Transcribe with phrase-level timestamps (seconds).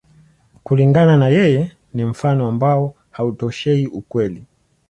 [0.65, 4.43] Kulingana na yeye, ni mfano ambao hautoshei ukweli.